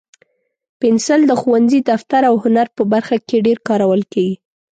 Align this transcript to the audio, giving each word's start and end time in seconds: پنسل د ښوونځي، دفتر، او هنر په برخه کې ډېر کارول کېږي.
پنسل 0.79 1.21
د 1.27 1.31
ښوونځي، 1.41 1.79
دفتر، 1.91 2.21
او 2.29 2.35
هنر 2.43 2.67
په 2.77 2.83
برخه 2.93 3.15
کې 3.27 3.43
ډېر 3.47 3.57
کارول 3.67 4.01
کېږي. 4.13 4.35